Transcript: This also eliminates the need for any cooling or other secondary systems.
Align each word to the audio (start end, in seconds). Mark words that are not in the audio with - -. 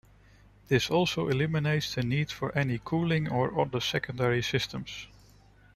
This 0.67 0.89
also 0.89 1.27
eliminates 1.27 1.93
the 1.93 2.01
need 2.01 2.31
for 2.31 2.57
any 2.57 2.81
cooling 2.83 3.29
or 3.29 3.61
other 3.61 3.79
secondary 3.79 4.41
systems. 4.41 5.05